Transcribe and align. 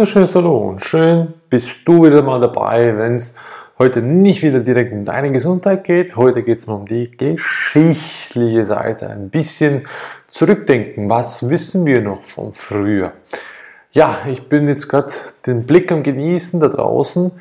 wunderschönes 0.00 0.34
Hallo 0.34 0.56
und 0.56 0.82
schön 0.82 1.34
bist 1.50 1.76
du 1.84 2.06
wieder 2.06 2.22
mal 2.22 2.40
dabei, 2.40 2.96
wenn 2.96 3.16
es 3.16 3.36
heute 3.78 4.00
nicht 4.00 4.42
wieder 4.42 4.60
direkt 4.60 4.94
um 4.94 5.04
deine 5.04 5.30
Gesundheit 5.30 5.84
geht. 5.84 6.16
Heute 6.16 6.42
geht 6.42 6.60
es 6.60 6.64
um 6.64 6.86
die 6.86 7.10
geschichtliche 7.10 8.64
Seite. 8.64 9.10
Ein 9.10 9.28
bisschen 9.28 9.86
zurückdenken. 10.28 11.10
Was 11.10 11.50
wissen 11.50 11.84
wir 11.84 12.00
noch 12.00 12.24
von 12.24 12.54
früher? 12.54 13.12
Ja, 13.92 14.20
ich 14.26 14.48
bin 14.48 14.68
jetzt 14.68 14.88
gerade 14.88 15.12
den 15.44 15.66
Blick 15.66 15.92
am 15.92 16.02
Genießen 16.02 16.60
da 16.60 16.68
draußen 16.68 17.32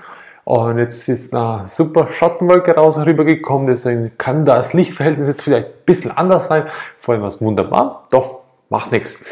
und 0.44 0.80
jetzt 0.80 1.08
ist 1.08 1.34
eine 1.34 1.66
super 1.66 2.10
Schattenwolke 2.12 2.76
raus 2.76 2.98
rübergekommen, 2.98 3.68
deswegen 3.68 4.12
kann 4.18 4.44
das 4.44 4.74
Lichtverhältnis 4.74 5.30
jetzt 5.30 5.44
vielleicht 5.44 5.68
ein 5.68 5.86
bisschen 5.86 6.12
anders 6.12 6.50
sein. 6.50 6.66
Vorhin 7.00 7.22
war 7.22 7.30
es 7.30 7.42
wunderbar, 7.42 8.04
doch 8.12 8.40
macht 8.68 8.92
nichts 8.92 9.24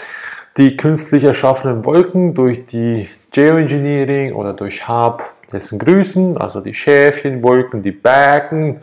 die 0.57 0.75
künstlich 0.75 1.23
erschaffenen 1.23 1.85
Wolken 1.85 2.34
durch 2.34 2.66
die 2.66 3.07
Geoengineering 3.31 4.34
oder 4.34 4.53
durch 4.53 4.88
HAB 4.88 5.23
dessen 5.52 5.80
grüßen, 5.80 6.38
also 6.38 6.61
die 6.61 6.73
Schäfchenwolken, 6.73 7.83
die 7.83 7.91
Bergen, 7.91 8.81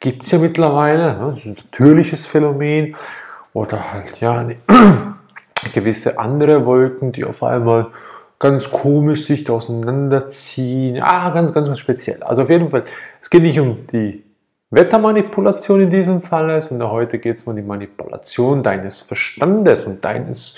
gibt 0.00 0.24
es 0.24 0.30
ja 0.30 0.38
mittlerweile, 0.38 1.18
ne? 1.18 1.30
das 1.30 1.40
ist 1.40 1.46
ein 1.46 1.56
natürliches 1.56 2.26
Phänomen, 2.26 2.94
oder 3.52 3.92
halt 3.92 4.20
ja 4.20 4.46
gewisse 5.72 6.18
andere 6.18 6.64
Wolken, 6.64 7.12
die 7.12 7.24
auf 7.24 7.42
einmal 7.42 7.88
ganz 8.38 8.70
komisch 8.70 9.26
sich 9.26 9.50
auseinanderziehen. 9.50 11.02
Ah, 11.02 11.30
ganz, 11.30 11.52
ganz, 11.52 11.66
ganz 11.66 11.80
speziell. 11.80 12.22
Also 12.22 12.42
auf 12.42 12.50
jeden 12.50 12.68
Fall, 12.68 12.84
es 13.20 13.28
geht 13.28 13.42
nicht 13.42 13.58
um 13.58 13.86
die 13.92 14.22
Wettermanipulation 14.70 15.80
in 15.80 15.90
diesem 15.90 16.22
Fall, 16.22 16.60
sondern 16.62 16.90
heute 16.90 17.18
geht 17.18 17.36
es 17.36 17.42
um 17.42 17.56
die 17.56 17.62
Manipulation 17.62 18.62
deines 18.62 19.00
Verstandes 19.00 19.84
und 19.86 20.04
deines 20.04 20.54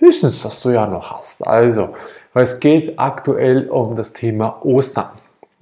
Wissens, 0.00 0.42
das 0.42 0.60
du 0.62 0.70
ja 0.70 0.86
noch 0.86 1.18
hast. 1.18 1.46
Also, 1.46 1.94
es 2.34 2.60
geht 2.60 2.98
aktuell 2.98 3.68
um 3.68 3.96
das 3.96 4.12
Thema 4.12 4.64
Ostern. 4.64 5.10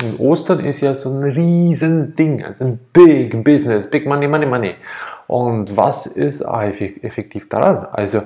Und 0.02 0.18
Ostern 0.18 0.60
ist 0.60 0.80
ja 0.80 0.94
so 0.94 1.10
ein 1.10 1.22
Riesending, 1.22 2.44
also 2.44 2.64
ein 2.64 2.80
Big 2.92 3.44
Business, 3.44 3.88
Big 3.88 4.06
Money, 4.06 4.26
Money, 4.26 4.46
Money. 4.46 4.74
Und 5.26 5.76
was 5.76 6.06
ist 6.06 6.42
effektiv 6.42 7.48
daran? 7.48 7.86
Also, 7.92 8.22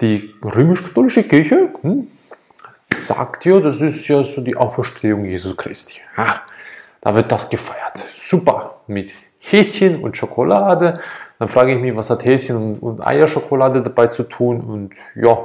die 0.00 0.34
römisch-katholische 0.44 1.22
Kirche 1.24 1.70
hm, 1.80 2.06
sagt 2.94 3.44
ja, 3.46 3.58
das 3.58 3.80
ist 3.80 4.06
ja 4.08 4.22
so 4.22 4.42
die 4.42 4.56
Auferstehung 4.56 5.24
Jesus 5.24 5.56
Christi. 5.56 6.00
Ha, 6.16 6.42
da 7.00 7.14
wird 7.14 7.32
das 7.32 7.48
gefeiert. 7.48 8.10
Super. 8.14 8.80
Mit 8.86 9.12
Häschen 9.38 10.02
und 10.02 10.16
Schokolade 10.16 11.00
dann 11.38 11.48
frage 11.48 11.74
ich 11.74 11.80
mich, 11.80 11.94
was 11.94 12.10
hat 12.10 12.24
Häschen 12.24 12.56
und, 12.56 12.82
und 12.82 13.06
Eierschokolade 13.06 13.82
dabei 13.82 14.06
zu 14.06 14.22
tun? 14.22 14.60
Und 14.60 14.94
ja, 15.14 15.38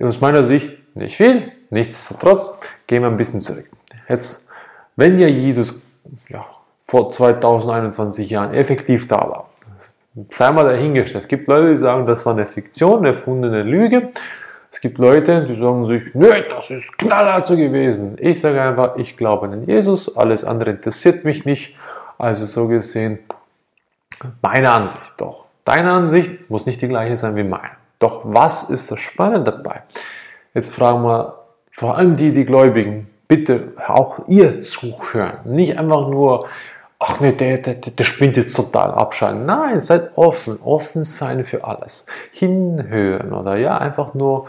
aus 0.00 0.20
meiner 0.20 0.44
Sicht 0.44 0.78
nicht 0.96 1.16
viel. 1.16 1.52
Nichtsdestotrotz 1.70 2.58
gehen 2.86 3.02
wir 3.02 3.08
ein 3.08 3.16
bisschen 3.16 3.40
zurück. 3.40 3.70
Jetzt, 4.08 4.50
wenn 4.96 5.16
ja 5.18 5.28
Jesus 5.28 5.86
ja, 6.28 6.44
vor 6.86 7.10
2021 7.10 8.30
Jahren 8.30 8.54
effektiv 8.54 9.06
da 9.06 9.16
war, 9.16 9.50
sei 10.30 10.50
mal 10.50 10.64
dahingestellt. 10.64 11.24
Es 11.24 11.28
gibt 11.28 11.46
Leute, 11.46 11.70
die 11.70 11.76
sagen, 11.76 12.06
das 12.06 12.26
war 12.26 12.32
eine 12.32 12.46
Fiktion, 12.46 12.98
eine 12.98 13.08
erfundene 13.08 13.62
Lüge. 13.62 14.10
Es 14.72 14.80
gibt 14.80 14.98
Leute, 14.98 15.46
die 15.46 15.56
sagen 15.56 15.86
sich, 15.86 16.14
nö, 16.14 16.28
das 16.48 16.70
ist 16.70 16.96
knallhart 16.98 17.46
so 17.46 17.56
gewesen. 17.56 18.16
Ich 18.20 18.40
sage 18.40 18.60
einfach, 18.60 18.96
ich 18.96 19.16
glaube 19.16 19.48
an 19.48 19.66
Jesus, 19.66 20.16
alles 20.16 20.44
andere 20.44 20.70
interessiert 20.70 21.24
mich 21.24 21.44
nicht. 21.44 21.76
Also 22.18 22.44
so 22.44 22.68
gesehen, 22.68 23.18
meine 24.42 24.70
Ansicht 24.70 25.14
doch. 25.18 25.46
Deine 25.64 25.92
Ansicht 25.92 26.50
muss 26.50 26.66
nicht 26.66 26.82
die 26.82 26.88
gleiche 26.88 27.16
sein 27.16 27.36
wie 27.36 27.44
meine. 27.44 27.70
Doch 27.98 28.22
was 28.24 28.70
ist 28.70 28.90
das 28.90 29.00
Spannende 29.00 29.52
dabei? 29.52 29.82
Jetzt 30.54 30.74
fragen 30.74 31.02
wir 31.02 31.40
vor 31.70 31.96
allem 31.96 32.16
die, 32.16 32.32
die 32.32 32.44
Gläubigen, 32.44 33.08
bitte 33.28 33.72
auch 33.86 34.26
ihr 34.26 34.62
zuhören. 34.62 35.38
Nicht 35.44 35.78
einfach 35.78 36.08
nur, 36.08 36.46
ach 36.98 37.20
nee, 37.20 37.32
der, 37.32 37.58
der, 37.58 37.74
der 37.74 38.04
spinnt 38.04 38.36
jetzt 38.36 38.56
total 38.56 38.90
abschalten. 38.90 39.46
Nein, 39.46 39.80
seid 39.80 40.16
offen, 40.16 40.58
offen 40.62 41.04
sein 41.04 41.44
für 41.44 41.64
alles. 41.64 42.06
Hinhören 42.32 43.32
oder 43.32 43.56
ja, 43.56 43.78
einfach 43.78 44.14
nur 44.14 44.46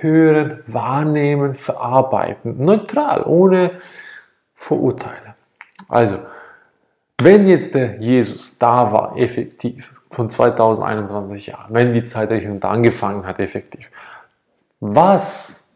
hören, 0.00 0.62
wahrnehmen, 0.66 1.54
verarbeiten. 1.54 2.64
Neutral, 2.64 3.24
ohne 3.24 3.72
Vorurteile. 4.54 5.34
Also, 5.88 6.18
wenn 7.24 7.46
jetzt 7.46 7.74
der 7.74 7.98
Jesus 8.00 8.58
da 8.58 8.92
war, 8.92 9.16
effektiv, 9.16 9.94
von 10.10 10.28
2021 10.28 11.46
Jahren, 11.46 11.72
wenn 11.74 11.94
die 11.94 12.04
Zeitrechnung 12.04 12.60
da 12.60 12.70
angefangen 12.70 13.26
hat, 13.26 13.38
effektiv, 13.38 13.90
was, 14.80 15.72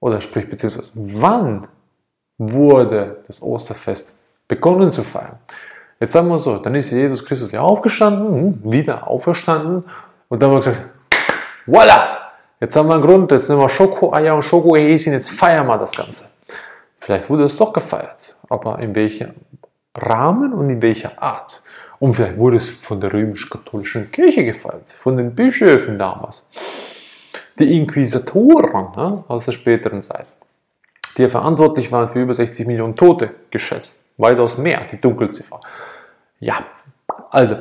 oder 0.00 0.20
sprich 0.20 0.50
beziehungsweise 0.50 0.92
wann 0.94 1.68
wurde 2.38 3.22
das 3.26 3.42
Osterfest 3.42 4.18
begonnen 4.48 4.90
zu 4.90 5.02
feiern? 5.02 5.38
Jetzt 6.00 6.12
sagen 6.12 6.28
wir 6.28 6.38
so, 6.38 6.58
dann 6.58 6.74
ist 6.74 6.90
Jesus 6.90 7.24
Christus 7.24 7.52
ja 7.52 7.60
aufgestanden, 7.60 8.62
hm, 8.62 8.72
wieder 8.72 9.06
auferstanden 9.06 9.84
und 10.28 10.42
dann 10.42 10.50
haben 10.50 10.56
wir 10.56 10.60
gesagt, 10.60 10.90
voila, 11.64 12.18
jetzt 12.60 12.76
haben 12.76 12.88
wir 12.88 12.94
einen 12.94 13.02
Grund, 13.02 13.30
jetzt 13.30 13.48
nehmen 13.48 13.60
wir 13.60 13.68
Schokoeier 13.68 14.34
und 14.34 14.42
Schokohäschen, 14.42 15.12
jetzt 15.12 15.30
feiern 15.30 15.66
wir 15.66 15.78
das 15.78 15.92
Ganze. 15.92 16.30
Vielleicht 16.98 17.30
wurde 17.30 17.44
es 17.44 17.56
doch 17.56 17.72
gefeiert, 17.72 18.36
aber 18.48 18.78
in 18.80 18.94
welcher 18.94 19.30
Rahmen 19.96 20.52
und 20.52 20.70
in 20.70 20.82
welcher 20.82 21.20
Art. 21.22 21.62
Und 21.98 22.14
vielleicht 22.14 22.38
wurde 22.38 22.56
es 22.56 22.68
von 22.68 23.00
der 23.00 23.12
römisch-katholischen 23.12 24.10
Kirche 24.10 24.44
gefeiert, 24.44 24.92
von 24.92 25.16
den 25.16 25.34
Bischöfen 25.34 25.98
damals. 25.98 26.48
Die 27.58 27.76
Inquisitoren 27.76 28.92
ne, 28.96 29.24
aus 29.28 29.46
der 29.46 29.52
späteren 29.52 30.02
Zeit, 30.02 30.28
die 31.16 31.26
verantwortlich 31.26 31.90
waren 31.90 32.08
für 32.08 32.20
über 32.20 32.34
60 32.34 32.66
Millionen 32.66 32.94
Tote, 32.94 33.30
geschätzt. 33.50 34.04
Weitaus 34.18 34.58
mehr, 34.58 34.82
die 34.90 35.00
Dunkelziffer. 35.00 35.60
Ja, 36.38 36.64
also, 37.30 37.56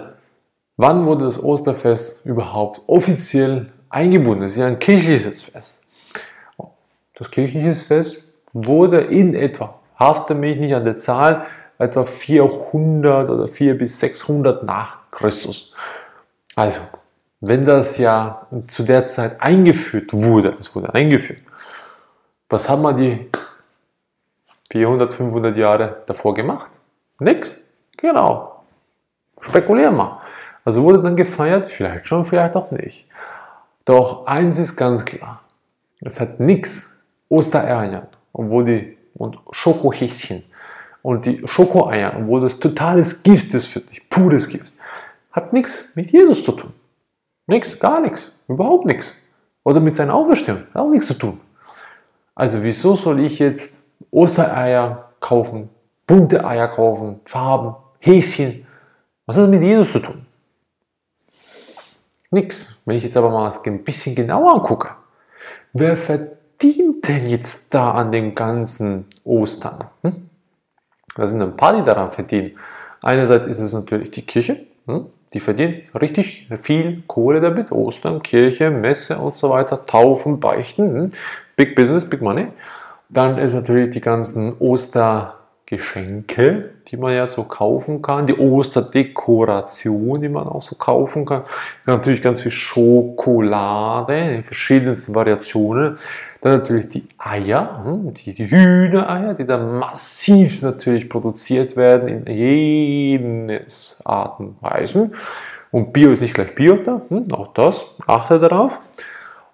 wann 0.78 1.06
wurde 1.06 1.26
das 1.26 1.42
Osterfest 1.42 2.26
überhaupt 2.26 2.82
offiziell 2.88 3.72
eingebunden? 3.90 4.44
Es 4.44 4.54
ist 4.54 4.60
ja 4.60 4.68
ein 4.68 4.80
kirchliches 4.80 5.44
Fest. 5.44 5.82
Das 7.14 7.32
kirchliche 7.32 7.74
Fest 7.76 8.34
wurde 8.52 9.00
in 9.00 9.36
etwa, 9.36 9.80
hafte 9.98 10.36
mich 10.36 10.58
nicht 10.58 10.76
an 10.76 10.84
der 10.84 10.98
Zahl, 10.98 11.46
etwa 11.78 12.06
400 12.06 13.30
oder 13.30 13.48
400 13.48 13.80
bis 13.80 14.00
600 14.00 14.64
nach 14.64 14.98
Christus. 15.12 15.74
Also, 16.56 16.82
wenn 17.42 17.66
das 17.66 17.98
ja 17.98 18.48
zu 18.68 18.84
der 18.84 19.08
Zeit 19.08 19.42
eingeführt 19.42 20.14
wurde, 20.14 20.56
es 20.60 20.74
wurde 20.76 20.94
eingeführt, 20.94 21.42
was 22.50 22.70
haben 22.70 22.84
wir 22.84 22.94
die 22.94 23.30
400, 24.72 25.14
500 25.14 25.58
Jahre 25.58 26.04
davor 26.06 26.34
gemacht? 26.34 26.72
Nix. 27.20 27.62
Genau. 27.98 28.64
Spekulieren 29.42 29.96
wir. 29.96 30.20
Also 30.64 30.84
wurde 30.84 31.02
dann 31.02 31.16
gefeiert, 31.16 31.68
vielleicht 31.68 32.08
schon, 32.08 32.26
vielleicht 32.26 32.56
auch 32.56 32.72
nicht. 32.72 33.08
Doch 33.86 34.26
eins 34.26 34.58
ist 34.58 34.76
ganz 34.76 35.06
klar. 35.06 35.42
Es 36.02 36.20
hat 36.20 36.40
nichts 36.40 36.98
Ostereiern 37.30 38.08
und 38.32 38.68
die 38.68 38.98
und 39.14 39.38
Schokohäschen 39.52 40.44
und 41.06 41.28
die 41.28 41.44
Schokoeier, 41.46 42.16
obwohl 42.18 42.42
das 42.42 42.60
totales 42.60 43.22
Gift 43.22 43.54
ist 43.54 43.68
für 43.68 43.80
dich, 43.80 44.10
pures 44.10 44.50
Gift, 44.50 44.74
hat 45.32 45.54
nichts 45.54 45.96
mit 45.96 46.12
Jesus 46.12 46.44
zu 46.44 46.52
tun. 46.54 46.74
Nichts, 47.46 47.80
gar 47.80 48.02
nichts, 48.02 48.32
überhaupt 48.48 48.88
nichts. 48.88 49.14
Oder 49.64 49.80
mit 49.82 49.96
seiner 49.96 50.16
Auferstehung, 50.16 50.62
hat 50.74 50.82
auch 50.82 50.90
nichts 50.90 51.06
zu 51.06 51.14
tun. 51.14 51.40
Also 52.34 52.64
wieso 52.64 52.96
soll 52.96 53.20
ich 53.20 53.38
jetzt 53.38 53.78
Ostereier 54.10 55.12
kaufen, 55.20 55.70
bunte 56.08 56.44
Eier 56.44 56.70
kaufen, 56.70 57.20
Farben, 57.26 57.76
Häschen? 58.00 58.66
Was 59.28 59.36
hat 59.36 59.44
das 59.44 59.52
mit 59.52 59.62
Jesus 59.62 59.92
zu 59.92 60.00
tun? 60.00 60.26
Nix. 62.32 62.82
Wenn 62.88 62.98
ich 62.98 63.04
jetzt 63.04 63.16
aber 63.16 63.30
mal 63.30 63.54
ein 63.64 63.84
bisschen 63.84 64.16
genauer 64.16 64.56
angucke, 64.56 64.96
wer 65.72 65.98
verdient 65.98 67.08
denn 67.08 67.30
jetzt 67.30 67.72
da 67.76 67.92
an 67.92 68.12
dem 68.12 68.34
ganzen 68.34 69.06
Ostern? 69.24 69.84
Hm? 70.02 70.32
Da 71.16 71.26
sind 71.26 71.42
ein 71.42 71.58
paar, 71.58 71.76
die 71.76 71.84
daran 71.84 72.12
verdienen. 72.12 72.52
Einerseits 73.02 73.46
ist 73.46 73.60
es 73.60 73.74
natürlich 73.74 74.12
die 74.12 74.26
Kirche, 74.26 74.66
hm? 74.86 75.08
die 75.34 75.40
verdient 75.40 75.84
richtig 76.00 76.48
viel 76.62 77.04
Kohle 77.08 77.42
damit. 77.42 77.72
Ostern, 77.72 78.22
Kirche, 78.22 78.70
Messe 78.70 79.18
und 79.18 79.38
so 79.38 79.50
weiter, 79.50 79.86
Taufen, 79.86 80.40
Beichten, 80.40 80.94
hm? 80.94 81.12
Big 81.56 81.76
Business, 81.76 82.08
Big 82.08 82.22
Money. 82.22 82.48
Dann 83.10 83.38
ist 83.38 83.54
natürlich 83.54 83.92
die 83.92 84.02
ganzen 84.02 84.56
Ostergeschenke, 85.66 86.70
die 86.88 86.98
man 86.98 87.14
ja 87.14 87.26
so 87.26 87.44
kaufen 87.44 88.02
kann, 88.02 88.28
die 88.28 88.36
Osterdekoration, 88.36 90.22
die 90.22 90.30
man 90.30 90.48
auch 90.48 90.62
so 90.62 90.76
kaufen 90.76 91.26
kann. 91.26 91.44
Natürlich 91.86 92.22
ganz 92.22 92.42
viel 92.42 92.52
Schokolade 92.52 94.18
in 94.18 94.44
verschiedensten 94.44 95.16
Variationen. 95.16 95.98
Dann 96.42 96.60
natürlich 96.60 96.90
die 96.90 97.08
Eier, 97.18 97.82
hm, 97.84 98.14
die, 98.14 98.34
Hühnereier, 98.34 99.34
die 99.34 99.46
dann 99.46 99.80
massiv 99.80 100.62
natürlich 100.62 101.10
produziert 101.10 101.76
werden 101.76 102.08
in 102.10 102.26
jenes 102.32 104.02
Arten 104.06 104.50
und 104.50 104.62
Weisen. 104.62 105.16
Und 105.72 105.92
Bio 105.92 106.12
ist 106.12 106.22
nicht 106.22 106.36
gleich 106.36 106.54
Bio 106.54 106.78
da, 106.78 107.02
hm, 107.10 107.32
auch 107.32 107.54
das, 107.54 107.96
achte 108.06 108.40
darauf. 108.40 108.80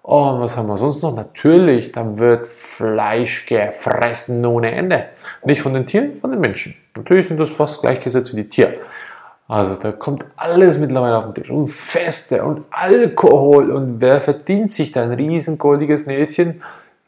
Und 0.02 0.40
was 0.40 0.56
haben 0.56 0.66
wir 0.66 0.76
sonst 0.78 1.00
noch? 1.02 1.14
Natürlich, 1.14 1.92
dann 1.92 2.18
wird 2.18 2.48
Fleisch 2.48 3.46
gefressen 3.46 4.44
ohne 4.44 4.72
Ende. 4.72 5.06
Nicht 5.44 5.62
von 5.62 5.72
den 5.72 5.86
Tieren, 5.86 6.18
von 6.20 6.32
den 6.32 6.40
Menschen. 6.40 6.74
Natürlich 6.96 7.28
sind 7.28 7.38
das 7.38 7.50
fast 7.50 7.80
gleichgesetzt 7.80 8.32
wie 8.32 8.42
die 8.42 8.48
Tiere. 8.48 8.74
Also 9.46 9.76
da 9.76 9.92
kommt 9.92 10.24
alles 10.36 10.78
mittlerweile 10.78 11.18
auf 11.18 11.26
den 11.26 11.34
Tisch. 11.34 11.50
Und 11.50 11.68
Feste 11.68 12.42
und 12.42 12.64
Alkohol. 12.70 13.70
Und 13.70 14.00
wer 14.00 14.20
verdient 14.20 14.72
sich 14.72 14.90
da 14.90 15.02
ein 15.02 15.12
riesengoldiges 15.12 16.06
Näschen? 16.06 16.62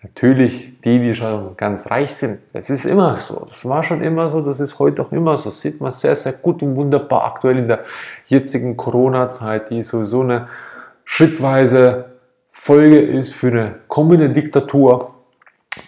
Natürlich 0.05 0.81
die, 0.83 1.01
die 1.01 1.15
schon 1.15 1.57
ganz 1.57 1.91
reich 1.91 2.15
sind. 2.15 2.41
Das 2.53 2.71
ist 2.71 2.85
immer 2.85 3.19
so. 3.21 3.45
Das 3.49 3.67
war 3.69 3.83
schon 3.83 4.03
immer 4.03 4.29
so. 4.29 4.41
Das 4.41 4.61
ist 4.61 4.79
heute 4.79 5.03
auch 5.03 5.11
immer 5.11 5.37
so. 5.37 5.47
Das 5.47 5.61
sieht 5.63 5.81
man 5.81 5.91
sehr, 5.91 6.15
sehr 6.15 6.35
gut 6.35 6.63
und 6.63 6.77
wunderbar 6.77 7.25
aktuell 7.25 7.59
in 7.59 7.67
der 7.67 7.81
jetzigen 8.27 8.77
Corona-Zeit, 8.77 9.71
die 9.71 9.83
sowieso 9.83 10.21
eine 10.21 10.49
schrittweise 11.05 12.14
Folge 12.57 12.99
ist 12.99 13.35
für 13.35 13.49
eine 13.49 13.75
kommende 13.89 14.31
Diktatur, 14.31 15.11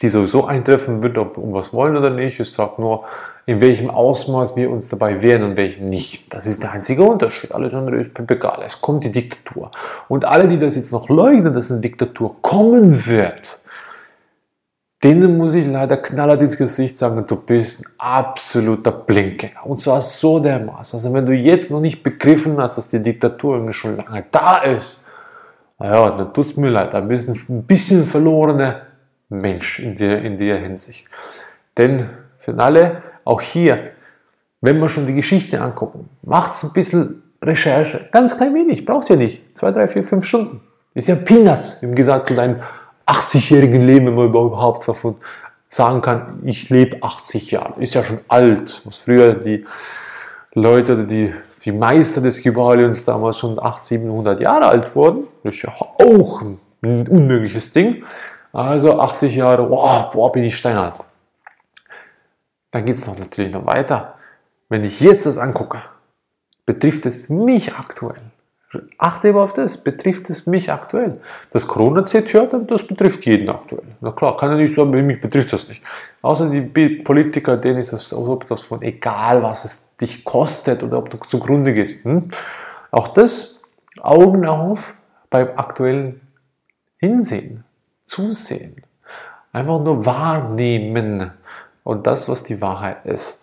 die 0.02 0.10
sowieso 0.10 0.44
eintreffen 0.44 1.02
wird, 1.02 1.16
ob 1.16 1.38
wir 1.38 1.42
um 1.42 1.54
was 1.54 1.72
wollen 1.72 1.96
oder 1.96 2.10
nicht. 2.10 2.38
Ich 2.38 2.52
sage 2.52 2.82
nur, 2.82 3.04
in 3.46 3.62
welchem 3.62 3.88
Ausmaß 3.88 4.56
wir 4.56 4.70
uns 4.70 4.88
dabei 4.88 5.22
wehren 5.22 5.44
und 5.44 5.56
welchem 5.56 5.86
nicht. 5.86 6.34
Das 6.34 6.44
ist 6.44 6.62
der 6.62 6.72
einzige 6.72 7.02
Unterschied. 7.02 7.52
Alles 7.52 7.72
andere 7.72 7.96
ist 7.96 8.10
egal. 8.18 8.62
Es 8.66 8.80
kommt 8.82 9.04
die 9.04 9.12
Diktatur. 9.12 9.70
Und 10.08 10.26
alle, 10.26 10.48
die 10.48 10.58
das 10.58 10.76
jetzt 10.76 10.92
noch 10.92 11.08
leugnen, 11.08 11.54
dass 11.54 11.70
eine 11.70 11.80
Diktatur 11.80 12.36
kommen 12.42 13.06
wird, 13.06 13.60
denen 15.02 15.38
muss 15.38 15.54
ich 15.54 15.66
leider 15.66 15.96
knallhart 15.96 16.42
ins 16.42 16.58
Gesicht 16.58 16.98
sagen, 16.98 17.24
du 17.26 17.36
bist 17.36 17.86
ein 17.86 17.92
absoluter 17.98 18.90
Blinkgänger. 18.90 19.64
Und 19.64 19.80
zwar 19.80 20.02
so 20.02 20.40
dermaßen. 20.40 20.98
Also 20.98 21.14
wenn 21.14 21.24
du 21.24 21.32
jetzt 21.32 21.70
noch 21.70 21.80
nicht 21.80 22.02
begriffen 22.02 22.60
hast, 22.60 22.76
dass 22.76 22.90
die 22.90 23.02
Diktatur 23.02 23.72
schon 23.72 23.96
lange 23.96 24.24
da 24.30 24.58
ist, 24.58 25.00
naja, 25.78 26.10
dann 26.10 26.32
tut 26.32 26.46
es 26.46 26.56
mir 26.56 26.70
leid, 26.70 26.94
ein 26.94 27.08
bisschen, 27.08 27.38
ein 27.48 27.62
bisschen 27.64 28.04
verlorener 28.06 28.82
Mensch 29.28 29.80
in 29.80 29.96
der, 29.96 30.22
in 30.22 30.38
der 30.38 30.58
Hinsicht. 30.58 31.06
Denn 31.76 32.08
für 32.38 32.56
alle, 32.58 33.02
auch 33.24 33.40
hier, 33.40 33.90
wenn 34.60 34.80
wir 34.80 34.88
schon 34.88 35.06
die 35.06 35.14
Geschichte 35.14 35.60
angucken, 35.60 36.08
macht 36.22 36.54
es 36.54 36.64
ein 36.64 36.72
bisschen 36.72 37.22
Recherche, 37.42 38.08
ganz 38.12 38.36
klein 38.36 38.54
wenig, 38.54 38.86
braucht 38.86 39.10
ihr 39.10 39.16
nicht, 39.16 39.56
zwei, 39.56 39.70
drei, 39.70 39.88
vier, 39.88 40.04
fünf 40.04 40.24
Stunden. 40.24 40.60
Ist 40.94 41.08
ja 41.08 41.14
Peanuts, 41.14 41.82
im 41.82 41.90
Gegensatz 41.90 42.28
zu 42.28 42.34
deinem 42.34 42.62
80-jährigen 43.06 43.82
Leben, 43.82 44.06
wenn 44.06 44.14
man 44.14 44.26
überhaupt 44.26 44.88
davon 44.88 45.16
sagen 45.68 46.00
kann, 46.00 46.40
ich 46.44 46.70
lebe 46.70 47.02
80 47.02 47.50
Jahre. 47.50 47.82
Ist 47.82 47.94
ja 47.94 48.02
schon 48.02 48.20
alt, 48.28 48.80
was 48.84 48.98
früher 48.98 49.34
die 49.34 49.66
Leute 50.54 50.94
oder 50.94 51.04
die 51.04 51.34
die 51.66 51.72
Meister 51.72 52.20
des 52.20 52.40
Kybalions 52.40 53.04
damals 53.04 53.38
schon 53.38 53.58
800, 53.58 53.84
700 53.84 54.40
Jahre 54.40 54.66
alt 54.66 54.94
wurden. 54.94 55.24
Das 55.42 55.56
ist 55.56 55.62
ja 55.62 55.74
auch 55.76 56.42
ein 56.42 56.58
unmögliches 57.08 57.72
Ding. 57.72 58.04
Also 58.52 59.00
80 59.00 59.34
Jahre, 59.34 59.68
wow, 59.68 60.12
boah, 60.12 60.32
bin 60.32 60.44
ich 60.44 60.56
steinalt. 60.56 60.94
Dann 62.70 62.86
geht 62.86 62.96
es 62.96 63.06
natürlich 63.06 63.52
noch 63.52 63.66
weiter. 63.66 64.14
Wenn 64.68 64.84
ich 64.84 65.00
jetzt 65.00 65.26
das 65.26 65.38
angucke, 65.38 65.82
betrifft 66.64 67.04
es 67.04 67.28
mich 67.28 67.74
aktuell. 67.74 68.22
Achte 68.98 69.30
aber 69.30 69.42
auf 69.42 69.52
das, 69.52 69.82
betrifft 69.82 70.30
es 70.30 70.46
mich 70.46 70.70
aktuell. 70.70 71.20
Das 71.52 71.66
Corona-Z 71.66 72.32
hört, 72.32 72.54
das 72.70 72.86
betrifft 72.86 73.24
jeden 73.24 73.48
aktuell. 73.48 73.84
Na 74.00 74.12
klar, 74.12 74.36
kann 74.36 74.50
ja 74.50 74.56
nicht 74.56 74.74
sagen, 74.74 74.90
mich 74.90 75.20
betrifft 75.20 75.52
das 75.52 75.68
nicht. 75.68 75.82
Außer 76.22 76.48
die 76.50 76.60
Politiker, 76.60 77.56
denen 77.56 77.78
ist 77.78 78.12
ob 78.12 78.46
das 78.46 78.62
von 78.62 78.82
egal, 78.82 79.42
was 79.42 79.64
es 79.64 79.85
dich 80.00 80.24
kostet 80.24 80.82
oder 80.82 80.98
ob 80.98 81.10
du 81.10 81.18
zugrunde 81.18 81.74
gehst. 81.74 82.04
Hm? 82.04 82.30
Auch 82.90 83.08
das, 83.08 83.62
Augen 84.00 84.46
auf 84.46 84.96
beim 85.30 85.48
aktuellen 85.56 86.20
Hinsehen, 86.98 87.64
Zusehen. 88.06 88.82
Einfach 89.52 89.80
nur 89.80 90.06
wahrnehmen 90.06 91.32
und 91.82 92.06
das, 92.06 92.28
was 92.28 92.44
die 92.44 92.60
Wahrheit 92.60 93.04
ist. 93.04 93.42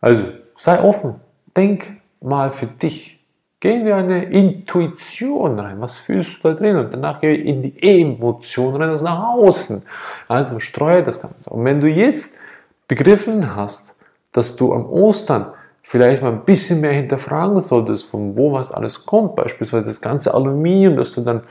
Also 0.00 0.24
sei 0.56 0.82
offen, 0.82 1.20
denk 1.56 2.00
mal 2.20 2.50
für 2.50 2.66
dich. 2.66 3.18
Gehen 3.60 3.84
wir 3.84 3.94
eine 3.94 4.24
Intuition 4.24 5.58
rein. 5.58 5.80
Was 5.80 5.98
fühlst 5.98 6.42
du 6.42 6.48
da 6.48 6.54
drin? 6.54 6.76
Und 6.76 6.92
danach 6.92 7.20
gehen 7.20 7.30
wir 7.30 7.44
in 7.44 7.62
die 7.62 8.00
Emotion 8.00 8.74
rein, 8.74 8.90
das 8.90 9.02
nach 9.02 9.22
außen. 9.22 9.84
Also 10.26 10.58
streue 10.58 11.04
das 11.04 11.22
Ganze. 11.22 11.48
Und 11.48 11.64
wenn 11.64 11.80
du 11.80 11.86
jetzt 11.86 12.40
begriffen 12.88 13.54
hast, 13.54 13.94
dass 14.32 14.56
du 14.56 14.74
am 14.74 14.86
Ostern 14.86 15.52
vielleicht 15.92 16.22
mal 16.22 16.32
ein 16.32 16.46
bisschen 16.46 16.80
mehr 16.80 16.92
hinterfragen 16.92 17.60
solltest, 17.60 18.10
von 18.10 18.34
wo 18.34 18.54
was 18.54 18.72
alles 18.72 19.04
kommt. 19.04 19.36
Beispielsweise 19.36 19.88
das 19.88 20.00
ganze 20.00 20.32
Aluminium, 20.32 20.96
das 20.96 21.12
du 21.12 21.20
dann 21.20 21.42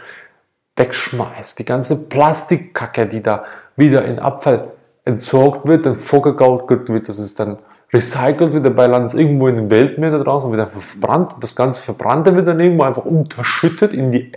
wegschmeißt, 0.75 1.59
die 1.59 1.63
ganze 1.63 2.09
Plastikkacke, 2.09 3.05
die 3.05 3.21
da 3.21 3.43
wieder 3.75 4.03
in 4.03 4.17
Abfall 4.17 4.69
entsorgt 5.05 5.67
wird, 5.67 5.85
dann 5.85 5.93
vorgegaut 5.93 6.67
wird, 6.67 7.07
dass 7.07 7.19
es 7.19 7.35
dann 7.35 7.59
recycelt 7.93 8.53
wird, 8.53 8.65
dabei 8.65 8.87
landet 8.87 9.13
es 9.13 9.19
irgendwo 9.19 9.47
in 9.47 9.57
den 9.57 9.69
Weltmeer 9.69 10.09
da 10.09 10.23
draußen, 10.23 10.49
wird 10.49 10.61
einfach 10.61 10.81
verbrannt, 10.81 11.35
das 11.39 11.55
ganze 11.55 11.83
Verbrannte 11.83 12.35
wird 12.35 12.47
dann 12.47 12.59
irgendwo 12.59 12.83
einfach 12.83 13.05
unterschüttet 13.05 13.93
in 13.93 14.11
die 14.11 14.31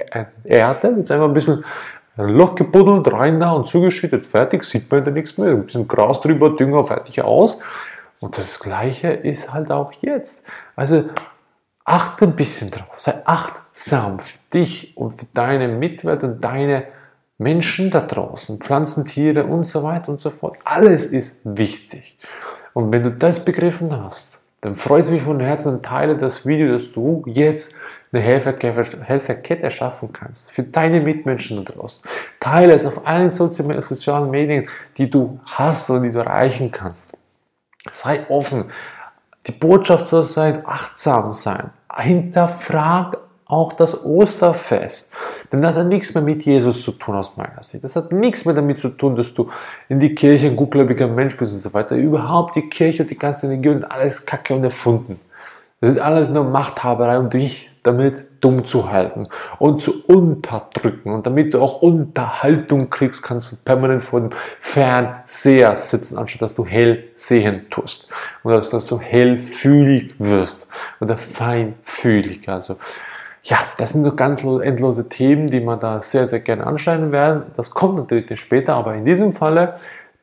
Erde, 0.44 0.96
wird 0.96 1.10
einfach 1.10 1.28
ein 1.28 1.32
bisschen 1.32 1.64
ein 2.18 2.28
Loch 2.28 2.56
gebuddelt, 2.56 3.10
rein 3.10 3.40
da 3.40 3.52
und 3.52 3.68
zugeschüttet, 3.68 4.26
fertig, 4.26 4.64
sieht 4.64 4.90
man 4.92 5.02
da 5.02 5.10
nichts 5.10 5.38
mehr, 5.38 5.52
ein 5.52 5.64
bisschen 5.64 5.88
Gras 5.88 6.20
drüber, 6.20 6.50
Dünger, 6.50 6.84
fertig 6.84 7.22
aus. 7.22 7.62
Und 8.20 8.38
das 8.38 8.60
Gleiche 8.60 9.08
ist 9.08 9.52
halt 9.52 9.70
auch 9.70 9.92
jetzt. 10.00 10.44
Also 10.76 11.04
achte 11.84 12.24
ein 12.24 12.36
bisschen 12.36 12.70
drauf, 12.70 12.94
sei 12.96 13.20
achtsam 13.26 14.20
für 14.20 14.38
dich 14.52 14.96
und 14.96 15.20
für 15.20 15.26
deine 15.34 15.68
Mitwelt 15.68 16.24
und 16.24 16.42
deine 16.42 16.84
Menschen 17.36 17.90
da 17.90 18.00
draußen, 18.00 18.58
Pflanzen, 18.58 19.06
Tiere 19.06 19.44
und 19.44 19.66
so 19.66 19.82
weiter 19.82 20.08
und 20.10 20.20
so 20.20 20.30
fort. 20.30 20.56
Alles 20.64 21.06
ist 21.06 21.40
wichtig. 21.44 22.16
Und 22.72 22.92
wenn 22.92 23.02
du 23.02 23.10
das 23.10 23.44
begriffen 23.44 23.90
hast, 23.90 24.38
dann 24.62 24.74
freut 24.74 25.04
es 25.04 25.10
mich 25.10 25.22
von 25.22 25.40
Herzen 25.40 25.74
und 25.74 25.84
teile 25.84 26.16
das 26.16 26.46
Video, 26.46 26.72
dass 26.72 26.90
du 26.92 27.22
jetzt 27.26 27.74
eine 28.12 28.22
Helferkette 28.22 29.70
schaffen 29.70 30.12
kannst 30.12 30.52
für 30.52 30.62
deine 30.62 31.00
Mitmenschen 31.00 31.62
da 31.64 31.72
draußen. 31.72 32.02
Teile 32.40 32.72
es 32.72 32.86
auf 32.86 33.06
allen 33.06 33.32
sozialen 33.32 34.30
Medien, 34.30 34.68
die 34.96 35.10
du 35.10 35.38
hast 35.44 35.90
und 35.90 36.04
die 36.04 36.12
du 36.12 36.20
erreichen 36.20 36.70
kannst. 36.70 37.12
Sei 37.90 38.26
offen. 38.28 38.70
Die 39.46 39.52
Botschaft 39.52 40.06
soll 40.06 40.24
sein, 40.24 40.62
achtsam 40.66 41.34
sein. 41.34 41.70
Hinterfrag 41.94 43.18
auch 43.46 43.72
das 43.74 44.04
Osterfest. 44.04 45.12
Denn 45.52 45.62
das 45.62 45.76
hat 45.76 45.86
nichts 45.86 46.14
mehr 46.14 46.22
mit 46.22 46.44
Jesus 46.44 46.82
zu 46.82 46.92
tun 46.92 47.14
aus 47.14 47.36
meiner 47.36 47.62
Sicht. 47.62 47.84
Das 47.84 47.94
hat 47.94 48.10
nichts 48.10 48.44
mehr 48.44 48.54
damit 48.54 48.80
zu 48.80 48.88
tun, 48.88 49.16
dass 49.16 49.34
du 49.34 49.50
in 49.88 50.00
die 50.00 50.14
Kirche 50.14 50.46
ein 50.46 50.56
gutgläubiger 50.56 51.06
Mensch 51.06 51.36
bist 51.36 51.52
und 51.52 51.60
so 51.60 51.72
weiter. 51.74 51.94
Überhaupt 51.94 52.56
die 52.56 52.68
Kirche 52.68 53.02
und 53.02 53.10
die 53.10 53.18
ganze 53.18 53.48
Religion 53.48 53.74
sind 53.74 53.84
alles 53.84 54.24
Kacke 54.24 54.54
und 54.54 54.64
erfunden. 54.64 55.20
Das 55.84 55.96
ist 55.96 56.00
alles 56.00 56.30
nur 56.30 56.44
Machthaberei 56.44 57.18
und 57.18 57.34
dich 57.34 57.70
damit 57.82 58.42
dumm 58.42 58.64
zu 58.64 58.90
halten 58.90 59.28
und 59.58 59.82
zu 59.82 60.02
unterdrücken. 60.06 61.12
Und 61.12 61.26
damit 61.26 61.52
du 61.52 61.60
auch 61.60 61.82
Unterhaltung 61.82 62.88
kriegst, 62.88 63.22
kannst 63.22 63.52
du 63.52 63.56
permanent 63.56 64.02
vor 64.02 64.20
dem 64.20 64.30
Fernseher 64.62 65.76
sitzen, 65.76 66.16
anstatt 66.16 66.40
dass 66.40 66.54
du 66.54 66.64
hell 66.64 67.04
sehen 67.16 67.66
tust. 67.68 68.08
Und 68.42 68.52
dass, 68.52 68.70
dass 68.70 68.86
du 68.86 68.98
hellfühlig 68.98 70.14
wirst 70.18 70.68
oder 71.00 71.18
feinfühlig. 71.18 72.48
Also, 72.48 72.76
ja, 73.42 73.58
das 73.76 73.92
sind 73.92 74.04
so 74.04 74.14
ganz 74.14 74.42
endlose 74.42 75.10
Themen, 75.10 75.48
die 75.48 75.60
man 75.60 75.80
da 75.80 76.00
sehr, 76.00 76.26
sehr 76.26 76.40
gerne 76.40 76.66
anschneiden 76.66 77.12
werden. 77.12 77.42
Das 77.58 77.72
kommt 77.72 77.96
natürlich 77.96 78.40
später, 78.40 78.72
aber 78.76 78.94
in 78.94 79.04
diesem 79.04 79.34
Falle 79.34 79.74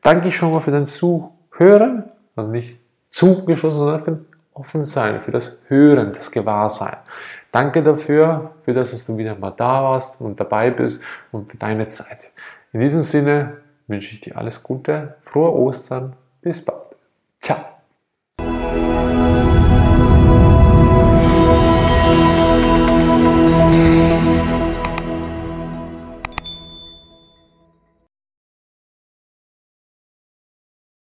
danke 0.01 0.29
ich 0.29 0.35
schon 0.35 0.51
mal 0.51 0.59
für 0.59 0.71
dein 0.71 0.87
Zuhören, 0.87 2.05
also 2.35 2.49
nicht 2.49 2.79
zugeschlossen, 3.11 3.77
sondern 3.77 4.03
für 4.03 4.30
Offensein, 4.61 5.19
für 5.19 5.31
das 5.31 5.63
Hören, 5.67 6.13
das 6.13 6.31
Gewahrsein. 6.31 6.97
Danke 7.51 7.81
dafür, 7.81 8.51
für 8.63 8.73
das, 8.73 8.91
dass 8.91 9.07
du 9.07 9.17
wieder 9.17 9.35
mal 9.35 9.51
da 9.51 9.83
warst 9.83 10.21
und 10.21 10.39
dabei 10.39 10.69
bist 10.69 11.03
und 11.31 11.51
für 11.51 11.57
deine 11.57 11.89
Zeit. 11.89 12.29
In 12.71 12.79
diesem 12.79 13.01
Sinne 13.01 13.57
wünsche 13.87 14.13
ich 14.13 14.21
dir 14.21 14.37
alles 14.37 14.61
Gute, 14.61 15.15
frohe 15.23 15.51
Ostern, 15.51 16.13
bis 16.41 16.63
bald. 16.63 16.90